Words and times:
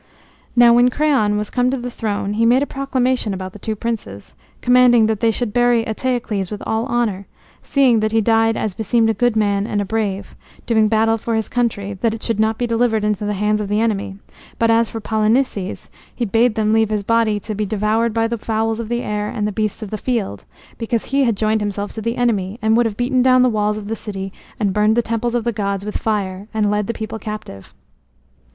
Now 0.55 0.73
when 0.73 0.89
Creon 0.89 1.37
was 1.37 1.51
come 1.51 1.69
to 1.69 1.77
the 1.77 1.91
throne 1.91 2.33
he 2.33 2.43
made 2.43 2.63
a 2.63 2.65
proclamation 2.65 3.35
about 3.35 3.53
the 3.53 3.59
two 3.59 3.75
princes, 3.75 4.33
commanding 4.59 5.05
that 5.05 5.19
they 5.19 5.29
should 5.29 5.53
bury 5.53 5.83
Eteocles 5.85 6.49
with 6.49 6.63
all 6.65 6.87
honor, 6.87 7.27
seeing 7.61 7.99
that 7.99 8.11
he 8.11 8.19
died 8.19 8.57
as 8.57 8.73
beseemed 8.73 9.11
a 9.11 9.13
good 9.13 9.35
man 9.35 9.67
and 9.67 9.79
a 9.79 9.85
brave, 9.85 10.35
doing 10.65 10.87
battle 10.87 11.19
for 11.19 11.35
his 11.35 11.47
country, 11.47 11.93
that 12.01 12.15
it 12.15 12.23
should 12.23 12.39
not 12.39 12.57
be 12.57 12.65
delivered 12.65 13.03
into 13.03 13.25
the 13.27 13.35
hands 13.35 13.61
of 13.61 13.67
the 13.67 13.79
enemy; 13.79 14.17
but 14.57 14.71
as 14.71 14.89
for 14.89 14.99
Polynices, 14.99 15.87
he 16.15 16.25
bade 16.25 16.55
them 16.55 16.73
leave 16.73 16.89
his 16.89 17.03
body 17.03 17.39
to 17.39 17.53
be 17.53 17.63
devoured 17.67 18.11
by 18.11 18.27
the 18.27 18.39
fowls 18.39 18.79
of 18.79 18.89
the 18.89 19.03
air 19.03 19.29
and 19.29 19.45
the 19.47 19.51
beasts 19.51 19.83
of 19.83 19.91
the 19.91 19.99
field, 19.99 20.45
because 20.79 21.05
he 21.05 21.25
had 21.25 21.37
joined 21.37 21.61
himself 21.61 21.91
to 21.91 22.01
the 22.01 22.15
enemy 22.17 22.57
and 22.59 22.75
would 22.75 22.87
have 22.87 22.97
beaten 22.97 23.21
down 23.21 23.43
the 23.43 23.49
walls 23.49 23.77
of 23.77 23.87
the 23.87 23.95
city 23.95 24.33
and 24.59 24.73
burned 24.73 24.97
the 24.97 25.03
temples 25.03 25.35
of 25.35 25.43
the 25.43 25.51
gods 25.51 25.85
with 25.85 25.95
fire 25.97 26.47
and 26.55 26.71
led 26.71 26.87
the 26.87 26.91
people 26.95 27.19
captive. 27.19 27.75